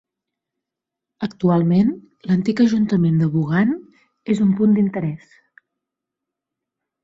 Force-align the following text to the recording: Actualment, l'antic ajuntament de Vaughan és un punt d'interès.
Actualment, 1.27 1.91
l'antic 2.31 2.65
ajuntament 2.67 3.21
de 3.25 3.29
Vaughan 3.37 3.77
és 4.37 4.45
un 4.49 4.59
punt 4.63 4.77
d'interès. 4.81 5.39